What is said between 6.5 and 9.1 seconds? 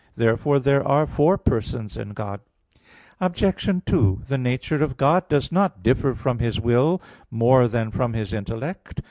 will more than from His intellect.